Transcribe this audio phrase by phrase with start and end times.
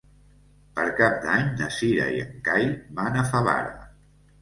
[0.79, 2.69] Per Cap d'Any na Cira i en Cai
[3.01, 3.81] van a Favara.